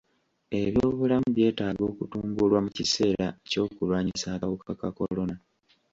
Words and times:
Eby'obulamu 0.61 1.29
byetaaga 1.37 1.83
okutumbulwa 1.91 2.59
mu 2.65 2.71
kiseera 2.77 3.27
ky'okulwanyisa 3.49 4.27
akawuka 4.35 4.71
ka 4.81 4.89
kolona. 4.97 5.35